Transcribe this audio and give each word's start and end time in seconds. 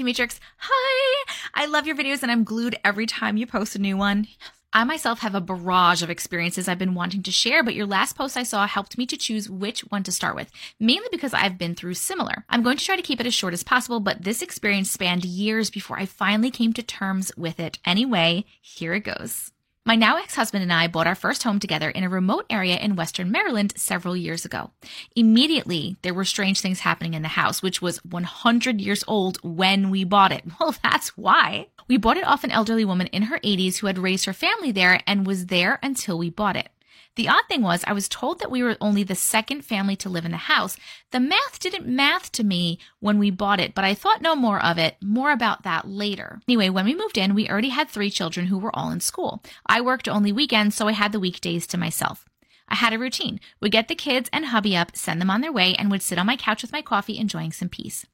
Matrix. 0.00 0.40
Hi! 0.56 1.32
I 1.54 1.66
love 1.66 1.86
your 1.86 1.96
videos 1.96 2.22
and 2.22 2.32
I'm 2.32 2.44
glued 2.44 2.76
every 2.84 3.04
time 3.04 3.36
you 3.36 3.46
post 3.46 3.76
a 3.76 3.78
new 3.78 3.96
one. 3.96 4.26
I 4.72 4.84
myself 4.84 5.18
have 5.20 5.34
a 5.34 5.40
barrage 5.40 6.02
of 6.02 6.08
experiences 6.08 6.66
I've 6.66 6.78
been 6.78 6.94
wanting 6.94 7.22
to 7.24 7.30
share, 7.30 7.62
but 7.62 7.74
your 7.74 7.84
last 7.84 8.16
post 8.16 8.38
I 8.38 8.42
saw 8.42 8.66
helped 8.66 8.96
me 8.96 9.04
to 9.04 9.18
choose 9.18 9.50
which 9.50 9.80
one 9.90 10.02
to 10.04 10.12
start 10.12 10.34
with, 10.34 10.50
mainly 10.80 11.08
because 11.12 11.34
I've 11.34 11.58
been 11.58 11.74
through 11.74 11.94
similar. 11.94 12.46
I'm 12.48 12.62
going 12.62 12.78
to 12.78 12.84
try 12.84 12.96
to 12.96 13.02
keep 13.02 13.20
it 13.20 13.26
as 13.26 13.34
short 13.34 13.52
as 13.52 13.62
possible, 13.62 14.00
but 14.00 14.22
this 14.22 14.40
experience 14.40 14.90
spanned 14.90 15.26
years 15.26 15.68
before 15.68 15.98
I 15.98 16.06
finally 16.06 16.50
came 16.50 16.72
to 16.72 16.82
terms 16.82 17.30
with 17.36 17.60
it. 17.60 17.78
Anyway, 17.84 18.46
here 18.62 18.94
it 18.94 19.00
goes. 19.00 19.52
My 19.84 19.96
now 19.96 20.16
ex 20.16 20.36
husband 20.36 20.62
and 20.62 20.72
I 20.72 20.86
bought 20.86 21.08
our 21.08 21.16
first 21.16 21.42
home 21.42 21.58
together 21.58 21.90
in 21.90 22.04
a 22.04 22.08
remote 22.08 22.46
area 22.48 22.76
in 22.76 22.94
Western 22.94 23.32
Maryland 23.32 23.72
several 23.76 24.16
years 24.16 24.44
ago. 24.44 24.70
Immediately, 25.16 25.96
there 26.02 26.14
were 26.14 26.24
strange 26.24 26.60
things 26.60 26.80
happening 26.80 27.14
in 27.14 27.22
the 27.22 27.28
house, 27.28 27.62
which 27.62 27.82
was 27.82 28.04
100 28.04 28.80
years 28.80 29.02
old 29.08 29.38
when 29.42 29.90
we 29.90 30.04
bought 30.04 30.30
it. 30.30 30.44
Well, 30.60 30.76
that's 30.84 31.16
why. 31.16 31.66
We 31.88 31.96
bought 31.96 32.16
it 32.16 32.24
off 32.24 32.44
an 32.44 32.52
elderly 32.52 32.84
woman 32.84 33.08
in 33.08 33.22
her 33.24 33.40
80s 33.40 33.78
who 33.78 33.88
had 33.88 33.98
raised 33.98 34.26
her 34.26 34.32
family 34.32 34.70
there 34.70 35.00
and 35.04 35.26
was 35.26 35.46
there 35.46 35.80
until 35.82 36.16
we 36.16 36.30
bought 36.30 36.54
it. 36.56 36.68
The 37.14 37.28
odd 37.28 37.44
thing 37.46 37.60
was, 37.60 37.84
I 37.86 37.92
was 37.92 38.08
told 38.08 38.38
that 38.38 38.50
we 38.50 38.62
were 38.62 38.78
only 38.80 39.02
the 39.02 39.14
second 39.14 39.66
family 39.66 39.96
to 39.96 40.08
live 40.08 40.24
in 40.24 40.30
the 40.30 40.38
house. 40.38 40.78
The 41.10 41.20
math 41.20 41.58
didn't 41.60 41.86
math 41.86 42.32
to 42.32 42.44
me 42.44 42.78
when 43.00 43.18
we 43.18 43.30
bought 43.30 43.60
it, 43.60 43.74
but 43.74 43.84
I 43.84 43.92
thought 43.92 44.22
no 44.22 44.34
more 44.34 44.62
of 44.64 44.78
it. 44.78 44.96
More 45.02 45.30
about 45.30 45.62
that 45.64 45.86
later. 45.86 46.40
Anyway, 46.48 46.70
when 46.70 46.86
we 46.86 46.94
moved 46.94 47.18
in, 47.18 47.34
we 47.34 47.48
already 47.50 47.68
had 47.68 47.90
three 47.90 48.10
children 48.10 48.46
who 48.46 48.58
were 48.58 48.74
all 48.74 48.90
in 48.90 49.00
school. 49.00 49.42
I 49.66 49.82
worked 49.82 50.08
only 50.08 50.32
weekends, 50.32 50.74
so 50.74 50.88
I 50.88 50.92
had 50.92 51.12
the 51.12 51.20
weekdays 51.20 51.66
to 51.68 51.76
myself. 51.76 52.24
I 52.66 52.76
had 52.76 52.94
a 52.94 52.98
routine. 52.98 53.40
Would 53.60 53.72
get 53.72 53.88
the 53.88 53.94
kids 53.94 54.30
and 54.32 54.46
hubby 54.46 54.74
up, 54.74 54.96
send 54.96 55.20
them 55.20 55.30
on 55.30 55.42
their 55.42 55.52
way, 55.52 55.74
and 55.74 55.90
would 55.90 56.00
sit 56.00 56.18
on 56.18 56.24
my 56.24 56.36
couch 56.36 56.62
with 56.62 56.72
my 56.72 56.80
coffee, 56.80 57.18
enjoying 57.18 57.52
some 57.52 57.68
peace. 57.68 58.06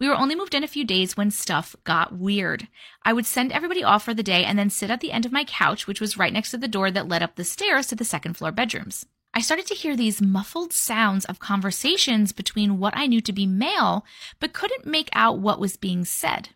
We 0.00 0.08
were 0.08 0.14
only 0.14 0.36
moved 0.36 0.54
in 0.54 0.62
a 0.62 0.68
few 0.68 0.84
days 0.84 1.16
when 1.16 1.32
stuff 1.32 1.74
got 1.82 2.16
weird. 2.16 2.68
I 3.02 3.12
would 3.12 3.26
send 3.26 3.50
everybody 3.50 3.82
off 3.82 4.04
for 4.04 4.14
the 4.14 4.22
day 4.22 4.44
and 4.44 4.56
then 4.56 4.70
sit 4.70 4.90
at 4.90 5.00
the 5.00 5.10
end 5.10 5.26
of 5.26 5.32
my 5.32 5.44
couch, 5.44 5.86
which 5.86 6.00
was 6.00 6.16
right 6.16 6.32
next 6.32 6.52
to 6.52 6.56
the 6.56 6.68
door 6.68 6.90
that 6.92 7.08
led 7.08 7.22
up 7.22 7.34
the 7.34 7.44
stairs 7.44 7.88
to 7.88 7.96
the 7.96 8.04
second 8.04 8.34
floor 8.36 8.52
bedrooms. 8.52 9.06
I 9.34 9.40
started 9.40 9.66
to 9.66 9.74
hear 9.74 9.96
these 9.96 10.22
muffled 10.22 10.72
sounds 10.72 11.24
of 11.24 11.40
conversations 11.40 12.32
between 12.32 12.78
what 12.78 12.96
I 12.96 13.06
knew 13.06 13.20
to 13.20 13.32
be 13.32 13.46
male, 13.46 14.04
but 14.38 14.52
couldn't 14.52 14.86
make 14.86 15.10
out 15.12 15.40
what 15.40 15.60
was 15.60 15.76
being 15.76 16.04
said. 16.04 16.50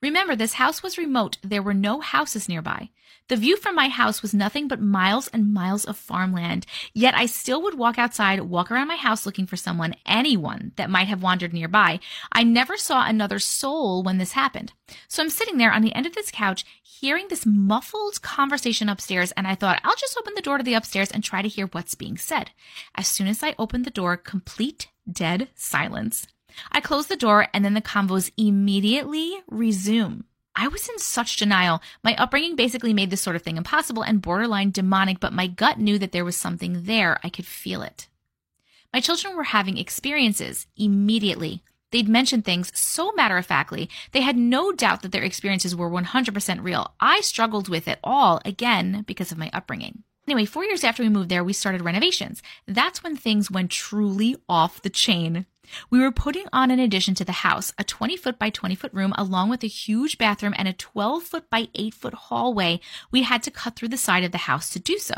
Remember, 0.00 0.36
this 0.36 0.54
house 0.54 0.82
was 0.82 0.96
remote. 0.96 1.38
There 1.42 1.62
were 1.62 1.74
no 1.74 2.00
houses 2.00 2.48
nearby. 2.48 2.90
The 3.28 3.36
view 3.36 3.56
from 3.56 3.74
my 3.74 3.88
house 3.88 4.22
was 4.22 4.32
nothing 4.32 4.68
but 4.68 4.80
miles 4.80 5.28
and 5.28 5.52
miles 5.52 5.84
of 5.84 5.96
farmland. 5.96 6.66
Yet 6.94 7.14
I 7.14 7.26
still 7.26 7.60
would 7.62 7.76
walk 7.76 7.98
outside, 7.98 8.40
walk 8.40 8.70
around 8.70 8.88
my 8.88 8.96
house 8.96 9.26
looking 9.26 9.46
for 9.46 9.56
someone, 9.56 9.96
anyone 10.06 10.72
that 10.76 10.88
might 10.88 11.08
have 11.08 11.22
wandered 11.22 11.52
nearby. 11.52 12.00
I 12.32 12.44
never 12.44 12.76
saw 12.76 13.04
another 13.04 13.38
soul 13.38 14.02
when 14.02 14.18
this 14.18 14.32
happened. 14.32 14.72
So 15.08 15.22
I'm 15.22 15.30
sitting 15.30 15.58
there 15.58 15.72
on 15.72 15.82
the 15.82 15.94
end 15.94 16.06
of 16.06 16.14
this 16.14 16.30
couch, 16.30 16.64
hearing 16.82 17.26
this 17.28 17.44
muffled 17.44 18.22
conversation 18.22 18.88
upstairs, 18.88 19.32
and 19.32 19.46
I 19.46 19.56
thought, 19.56 19.80
I'll 19.84 19.96
just 19.96 20.16
open 20.16 20.34
the 20.34 20.42
door 20.42 20.56
to 20.56 20.64
the 20.64 20.74
upstairs 20.74 21.10
and 21.10 21.22
try 21.22 21.42
to 21.42 21.48
hear 21.48 21.66
what's 21.66 21.94
being 21.94 22.16
said. 22.16 22.50
As 22.94 23.08
soon 23.08 23.26
as 23.26 23.42
I 23.42 23.54
opened 23.58 23.84
the 23.84 23.90
door, 23.90 24.16
complete 24.16 24.88
dead 25.10 25.48
silence. 25.54 26.26
I 26.72 26.80
close 26.80 27.06
the 27.06 27.16
door 27.16 27.48
and 27.52 27.64
then 27.64 27.74
the 27.74 27.80
convos 27.80 28.30
immediately 28.36 29.36
resume. 29.48 30.24
I 30.54 30.66
was 30.68 30.88
in 30.88 30.98
such 30.98 31.36
denial. 31.36 31.80
My 32.02 32.16
upbringing 32.16 32.56
basically 32.56 32.92
made 32.92 33.10
this 33.10 33.20
sort 33.20 33.36
of 33.36 33.42
thing 33.42 33.56
impossible 33.56 34.02
and 34.02 34.20
borderline 34.20 34.72
demonic, 34.72 35.20
but 35.20 35.32
my 35.32 35.46
gut 35.46 35.78
knew 35.78 35.98
that 35.98 36.10
there 36.10 36.24
was 36.24 36.36
something 36.36 36.82
there. 36.84 37.20
I 37.22 37.28
could 37.28 37.46
feel 37.46 37.80
it. 37.82 38.08
My 38.92 39.00
children 39.00 39.36
were 39.36 39.44
having 39.44 39.78
experiences 39.78 40.66
immediately. 40.76 41.62
They'd 41.90 42.08
mention 42.08 42.42
things 42.42 42.72
so 42.74 43.12
matter 43.12 43.36
of 43.36 43.46
factly, 43.46 43.88
they 44.12 44.20
had 44.20 44.36
no 44.36 44.72
doubt 44.72 45.02
that 45.02 45.12
their 45.12 45.22
experiences 45.22 45.76
were 45.76 45.88
100% 45.88 46.64
real. 46.64 46.92
I 47.00 47.20
struggled 47.20 47.68
with 47.68 47.86
it 47.86 47.98
all, 48.02 48.40
again, 48.44 49.04
because 49.06 49.30
of 49.30 49.38
my 49.38 49.50
upbringing. 49.52 50.02
Anyway, 50.26 50.44
four 50.44 50.64
years 50.64 50.84
after 50.84 51.02
we 51.02 51.08
moved 51.08 51.30
there, 51.30 51.44
we 51.44 51.54
started 51.54 51.82
renovations. 51.82 52.42
That's 52.66 53.02
when 53.02 53.16
things 53.16 53.50
went 53.50 53.70
truly 53.70 54.36
off 54.48 54.82
the 54.82 54.90
chain. 54.90 55.46
We 55.90 56.00
were 56.00 56.12
putting 56.12 56.46
on 56.52 56.70
an 56.70 56.78
addition 56.78 57.14
to 57.16 57.24
the 57.24 57.32
house, 57.32 57.72
a 57.78 57.84
20 57.84 58.16
foot 58.16 58.38
by 58.38 58.50
20 58.50 58.74
foot 58.74 58.92
room, 58.92 59.12
along 59.16 59.50
with 59.50 59.62
a 59.62 59.68
huge 59.68 60.18
bathroom 60.18 60.54
and 60.56 60.68
a 60.68 60.72
12 60.72 61.22
foot 61.22 61.50
by 61.50 61.68
8 61.74 61.94
foot 61.94 62.14
hallway. 62.14 62.80
We 63.10 63.22
had 63.22 63.42
to 63.44 63.50
cut 63.50 63.76
through 63.76 63.88
the 63.88 63.96
side 63.96 64.24
of 64.24 64.32
the 64.32 64.38
house 64.38 64.70
to 64.70 64.78
do 64.78 64.98
so. 64.98 65.14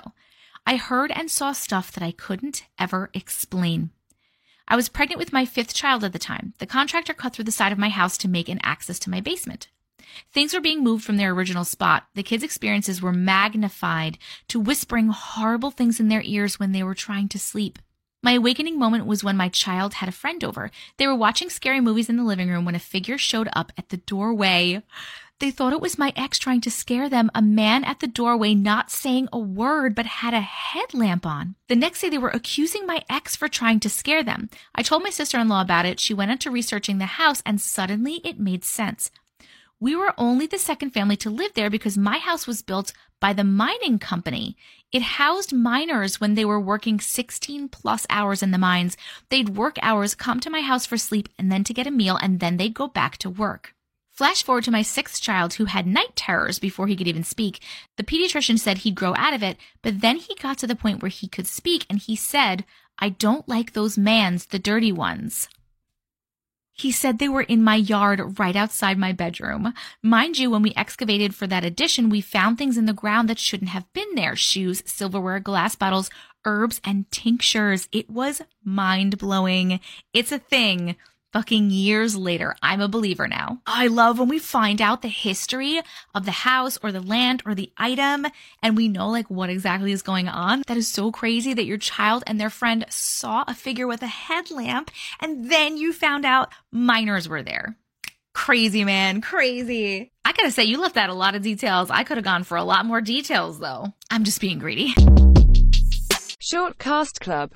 I 0.66 0.76
heard 0.76 1.10
and 1.10 1.30
saw 1.30 1.52
stuff 1.52 1.92
that 1.92 2.04
I 2.04 2.12
couldn't 2.12 2.64
ever 2.78 3.10
explain. 3.14 3.90
I 4.68 4.76
was 4.76 4.88
pregnant 4.88 5.18
with 5.18 5.32
my 5.32 5.44
fifth 5.44 5.74
child 5.74 6.04
at 6.04 6.12
the 6.12 6.18
time. 6.18 6.54
The 6.58 6.66
contractor 6.66 7.14
cut 7.14 7.32
through 7.32 7.46
the 7.46 7.52
side 7.52 7.72
of 7.72 7.78
my 7.78 7.88
house 7.88 8.16
to 8.18 8.28
make 8.28 8.48
an 8.48 8.60
access 8.62 8.98
to 9.00 9.10
my 9.10 9.20
basement. 9.20 9.68
Things 10.32 10.54
were 10.54 10.60
being 10.60 10.82
moved 10.82 11.04
from 11.04 11.16
their 11.16 11.32
original 11.32 11.64
spot. 11.64 12.06
The 12.14 12.22
kids' 12.22 12.44
experiences 12.44 13.02
were 13.02 13.12
magnified 13.12 14.18
to 14.48 14.60
whispering 14.60 15.08
horrible 15.08 15.70
things 15.70 16.00
in 16.00 16.08
their 16.08 16.22
ears 16.24 16.58
when 16.58 16.72
they 16.72 16.82
were 16.82 16.94
trying 16.94 17.28
to 17.30 17.38
sleep. 17.38 17.78
My 18.22 18.32
awakening 18.32 18.78
moment 18.78 19.06
was 19.06 19.24
when 19.24 19.36
my 19.36 19.48
child 19.48 19.94
had 19.94 20.08
a 20.08 20.12
friend 20.12 20.44
over. 20.44 20.70
They 20.98 21.06
were 21.06 21.14
watching 21.14 21.48
scary 21.48 21.80
movies 21.80 22.10
in 22.10 22.16
the 22.16 22.22
living 22.22 22.50
room 22.50 22.66
when 22.66 22.74
a 22.74 22.80
figure 22.80 23.16
showed 23.16 23.48
up 23.54 23.72
at 23.78 23.88
the 23.88 23.96
doorway. 23.96 24.82
They 25.38 25.50
thought 25.50 25.72
it 25.72 25.80
was 25.80 25.96
my 25.96 26.12
ex 26.16 26.38
trying 26.38 26.60
to 26.62 26.70
scare 26.70 27.08
them, 27.08 27.30
a 27.34 27.40
man 27.40 27.82
at 27.82 28.00
the 28.00 28.06
doorway 28.06 28.52
not 28.54 28.90
saying 28.90 29.30
a 29.32 29.38
word 29.38 29.94
but 29.94 30.04
had 30.04 30.34
a 30.34 30.42
headlamp 30.42 31.24
on. 31.24 31.54
The 31.68 31.76
next 31.76 32.02
day 32.02 32.10
they 32.10 32.18
were 32.18 32.28
accusing 32.28 32.86
my 32.86 33.02
ex 33.08 33.36
for 33.36 33.48
trying 33.48 33.80
to 33.80 33.88
scare 33.88 34.22
them. 34.22 34.50
I 34.74 34.82
told 34.82 35.02
my 35.02 35.08
sister-in-law 35.08 35.62
about 35.62 35.86
it. 35.86 35.98
She 35.98 36.12
went 36.12 36.30
into 36.30 36.50
researching 36.50 36.98
the 36.98 37.06
house 37.06 37.42
and 37.46 37.58
suddenly 37.58 38.20
it 38.22 38.38
made 38.38 38.66
sense. 38.66 39.10
We 39.82 39.96
were 39.96 40.12
only 40.18 40.46
the 40.46 40.58
second 40.58 40.90
family 40.90 41.16
to 41.16 41.30
live 41.30 41.54
there 41.54 41.70
because 41.70 41.96
my 41.96 42.18
house 42.18 42.46
was 42.46 42.60
built 42.60 42.92
by 43.18 43.32
the 43.32 43.44
mining 43.44 43.98
company. 43.98 44.54
It 44.92 45.00
housed 45.00 45.54
miners 45.54 46.20
when 46.20 46.34
they 46.34 46.44
were 46.44 46.60
working 46.60 47.00
16 47.00 47.70
plus 47.70 48.06
hours 48.10 48.42
in 48.42 48.50
the 48.50 48.58
mines. 48.58 48.98
They'd 49.30 49.56
work 49.56 49.78
hours, 49.80 50.14
come 50.14 50.38
to 50.40 50.50
my 50.50 50.60
house 50.60 50.84
for 50.84 50.98
sleep, 50.98 51.30
and 51.38 51.50
then 51.50 51.64
to 51.64 51.72
get 51.72 51.86
a 51.86 51.90
meal, 51.90 52.18
and 52.20 52.40
then 52.40 52.58
they'd 52.58 52.74
go 52.74 52.88
back 52.88 53.16
to 53.18 53.30
work. 53.30 53.74
Flash 54.12 54.42
forward 54.42 54.64
to 54.64 54.70
my 54.70 54.82
sixth 54.82 55.22
child 55.22 55.54
who 55.54 55.64
had 55.64 55.86
night 55.86 56.14
terrors 56.14 56.58
before 56.58 56.86
he 56.86 56.94
could 56.94 57.08
even 57.08 57.24
speak. 57.24 57.62
The 57.96 58.04
pediatrician 58.04 58.58
said 58.58 58.78
he'd 58.78 58.94
grow 58.94 59.14
out 59.16 59.32
of 59.32 59.42
it, 59.42 59.56
but 59.80 60.02
then 60.02 60.16
he 60.16 60.34
got 60.34 60.58
to 60.58 60.66
the 60.66 60.76
point 60.76 61.00
where 61.00 61.08
he 61.08 61.26
could 61.26 61.46
speak 61.46 61.86
and 61.88 61.98
he 61.98 62.16
said, 62.16 62.66
I 62.98 63.08
don't 63.08 63.48
like 63.48 63.72
those 63.72 63.96
mans, 63.96 64.44
the 64.44 64.58
dirty 64.58 64.92
ones. 64.92 65.48
He 66.80 66.92
said 66.92 67.18
they 67.18 67.28
were 67.28 67.42
in 67.42 67.62
my 67.62 67.74
yard 67.74 68.38
right 68.38 68.56
outside 68.56 68.96
my 68.96 69.12
bedroom. 69.12 69.74
Mind 70.02 70.38
you, 70.38 70.48
when 70.48 70.62
we 70.62 70.72
excavated 70.74 71.34
for 71.34 71.46
that 71.46 71.62
addition, 71.62 72.08
we 72.08 72.22
found 72.22 72.56
things 72.56 72.78
in 72.78 72.86
the 72.86 72.94
ground 72.94 73.28
that 73.28 73.38
shouldn't 73.38 73.68
have 73.68 73.92
been 73.92 74.14
there 74.14 74.34
shoes, 74.34 74.82
silverware, 74.86 75.40
glass 75.40 75.74
bottles, 75.74 76.08
herbs, 76.46 76.80
and 76.82 77.10
tinctures. 77.10 77.86
It 77.92 78.08
was 78.08 78.40
mind 78.64 79.18
blowing. 79.18 79.80
It's 80.14 80.32
a 80.32 80.38
thing 80.38 80.96
fucking 81.32 81.70
years 81.70 82.16
later. 82.16 82.56
I'm 82.62 82.80
a 82.80 82.88
believer 82.88 83.28
now. 83.28 83.60
I 83.66 83.86
love 83.86 84.18
when 84.18 84.28
we 84.28 84.38
find 84.38 84.80
out 84.82 85.02
the 85.02 85.08
history 85.08 85.80
of 86.14 86.24
the 86.24 86.30
house 86.30 86.78
or 86.82 86.92
the 86.92 87.00
land 87.00 87.42
or 87.46 87.54
the 87.54 87.72
item 87.76 88.26
and 88.62 88.76
we 88.76 88.88
know 88.88 89.08
like 89.08 89.30
what 89.30 89.50
exactly 89.50 89.92
is 89.92 90.02
going 90.02 90.28
on. 90.28 90.62
That 90.66 90.76
is 90.76 90.88
so 90.88 91.10
crazy 91.12 91.54
that 91.54 91.66
your 91.66 91.78
child 91.78 92.24
and 92.26 92.40
their 92.40 92.50
friend 92.50 92.84
saw 92.88 93.44
a 93.46 93.54
figure 93.54 93.86
with 93.86 94.02
a 94.02 94.06
headlamp 94.06 94.90
and 95.20 95.50
then 95.50 95.76
you 95.76 95.92
found 95.92 96.24
out 96.24 96.52
miners 96.72 97.28
were 97.28 97.42
there. 97.42 97.76
Crazy, 98.34 98.84
man. 98.84 99.20
Crazy. 99.20 100.12
I 100.24 100.32
gotta 100.32 100.52
say, 100.52 100.64
you 100.64 100.80
left 100.80 100.96
out 100.96 101.10
a 101.10 101.14
lot 101.14 101.34
of 101.34 101.42
details. 101.42 101.90
I 101.90 102.04
could 102.04 102.16
have 102.16 102.24
gone 102.24 102.44
for 102.44 102.56
a 102.56 102.64
lot 102.64 102.86
more 102.86 103.00
details 103.00 103.58
though. 103.58 103.92
I'm 104.10 104.24
just 104.24 104.40
being 104.40 104.58
greedy. 104.58 104.94
Short 106.42 106.78
Cast 106.78 107.20
Club 107.20 107.48